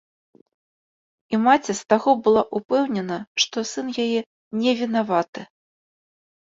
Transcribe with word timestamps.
І 1.37 1.39
маці 1.43 1.71
з 1.81 1.93
таго 1.95 2.11
была 2.29 2.43
ўпэўнена, 2.61 3.17
што 3.45 3.57
сын 3.75 3.87
яе 4.07 4.21
не 4.65 4.71
вінаваты. 4.83 5.41